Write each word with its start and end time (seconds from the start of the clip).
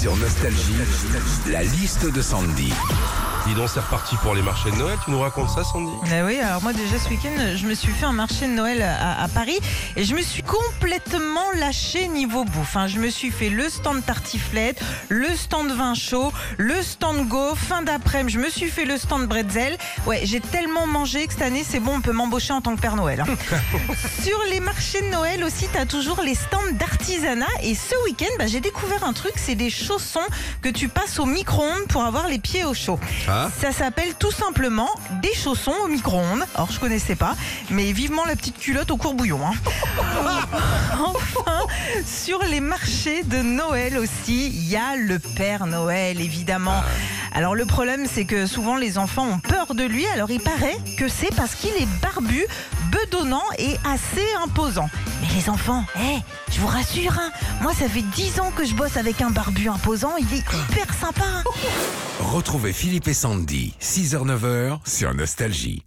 Sur 0.00 0.16
Nostalgie, 0.16 0.74
la 1.48 1.62
liste 1.62 2.06
de 2.10 2.22
Sandy. 2.22 2.72
Dis 3.46 3.54
donc, 3.54 3.68
c'est 3.72 3.80
reparti 3.80 4.16
pour 4.16 4.34
les 4.34 4.42
marchés 4.42 4.70
de 4.70 4.76
Noël. 4.76 4.98
Tu 5.04 5.10
nous 5.10 5.20
racontes 5.20 5.48
ça, 5.48 5.64
Sandy? 5.64 5.90
Ah 6.12 6.24
oui, 6.26 6.38
alors 6.38 6.60
moi 6.62 6.72
déjà 6.74 6.98
ce 6.98 7.08
week-end, 7.08 7.30
je 7.56 7.66
me 7.66 7.74
suis 7.74 7.92
fait 7.92 8.04
un 8.04 8.12
marché 8.12 8.46
de 8.46 8.52
Noël 8.52 8.82
à, 8.82 9.22
à 9.22 9.28
Paris 9.28 9.58
et 9.96 10.04
je 10.04 10.14
me 10.14 10.20
suis 10.20 10.42
complètement 10.42 11.46
lâché 11.58 12.08
niveau 12.08 12.44
bouffe. 12.44 12.76
hein. 12.76 12.88
Je 12.88 12.98
me 12.98 13.08
suis 13.08 13.30
fait 13.30 13.48
le 13.48 13.70
stand 13.70 14.04
tartiflette, 14.04 14.80
le 15.08 15.34
stand 15.34 15.70
vin 15.70 15.94
chaud, 15.94 16.30
le 16.58 16.82
stand 16.82 17.26
go, 17.28 17.54
fin 17.54 17.80
d'après-midi, 17.82 18.34
je 18.34 18.38
me 18.38 18.50
suis 18.50 18.68
fait 18.70 18.84
le 18.84 18.98
stand 18.98 19.26
bretzel. 19.26 19.78
Ouais, 20.06 20.20
j'ai 20.24 20.40
tellement 20.40 20.86
mangé 20.86 21.26
que 21.26 21.32
cette 21.32 21.42
année 21.42 21.64
c'est 21.66 21.80
bon, 21.80 21.94
on 21.96 22.00
peut 22.00 22.12
m'embaucher 22.12 22.52
en 22.52 22.60
tant 22.60 22.76
que 22.76 22.80
Père 22.80 22.96
Noël. 22.96 23.20
hein. 23.26 23.54
Sur 24.24 24.38
les 24.50 24.60
marchés 24.60 25.00
de 25.00 25.06
Noël 25.08 25.42
aussi, 25.44 25.66
tu 25.72 25.78
as 25.78 25.86
toujours 25.86 26.20
les 26.22 26.34
stands 26.34 26.58
d'artisanat 26.72 27.46
et 27.62 27.74
ce 27.74 27.94
week-end, 28.04 28.26
bah, 28.38 28.46
j'ai 28.46 28.60
découvert 28.60 29.04
un 29.04 29.12
truc, 29.14 29.32
c'est 29.36 29.54
des 29.54 29.70
chaussons 29.88 30.20
que 30.60 30.68
tu 30.68 30.88
passes 30.88 31.18
au 31.18 31.24
micro-ondes 31.24 31.86
pour 31.88 32.04
avoir 32.04 32.28
les 32.28 32.38
pieds 32.38 32.64
au 32.64 32.74
chaud. 32.74 32.98
Ah 33.26 33.48
Ça 33.58 33.72
s'appelle 33.72 34.14
tout 34.18 34.30
simplement 34.30 34.88
des 35.22 35.32
chaussons 35.34 35.72
au 35.84 35.88
micro-ondes. 35.88 36.44
Alors 36.54 36.70
je 36.70 36.78
connaissais 36.78 37.14
pas, 37.16 37.34
mais 37.70 37.92
vivement 37.92 38.24
la 38.26 38.36
petite 38.36 38.58
culotte 38.58 38.90
au 38.90 38.98
courbouillon. 38.98 39.40
hein. 39.46 39.54
enfin, 40.92 41.60
sur 42.04 42.42
les 42.44 42.60
marchés 42.60 43.22
de 43.22 43.38
Noël 43.38 43.96
aussi, 43.96 44.48
il 44.48 44.68
y 44.68 44.76
a 44.76 44.96
le 44.96 45.18
Père 45.18 45.66
Noël 45.66 46.20
évidemment. 46.20 46.82
Alors 47.32 47.54
le 47.54 47.64
problème 47.64 48.06
c'est 48.12 48.24
que 48.24 48.46
souvent 48.46 48.76
les 48.76 48.98
enfants 48.98 49.26
ont 49.26 49.38
peur 49.38 49.74
de 49.74 49.84
lui. 49.84 50.06
Alors 50.08 50.30
il 50.30 50.40
paraît 50.40 50.76
que 50.98 51.08
c'est 51.08 51.34
parce 51.34 51.54
qu'il 51.54 51.70
est 51.70 51.88
barbu, 52.02 52.44
bedonnant 52.90 53.42
et 53.58 53.76
assez 53.86 54.26
imposant. 54.44 54.90
Mais 55.22 55.28
les 55.34 55.48
enfants, 55.48 55.84
eh, 56.00 56.18
je 56.58 56.62
vous 56.62 56.68
rassure, 56.68 57.12
hein, 57.12 57.30
moi 57.62 57.72
ça 57.72 57.88
fait 57.88 58.02
10 58.02 58.40
ans 58.40 58.50
que 58.50 58.64
je 58.64 58.74
bosse 58.74 58.96
avec 58.96 59.20
un 59.20 59.30
barbu 59.30 59.68
imposant, 59.68 60.16
il 60.18 60.26
est 60.34 60.38
hyper 60.38 60.92
sympa. 60.92 61.22
hein. 61.24 61.44
Retrouvez 62.18 62.72
Philippe 62.72 63.06
et 63.06 63.14
Sandy, 63.14 63.74
6h-9h 63.80 64.80
sur 64.84 65.14
Nostalgie. 65.14 65.84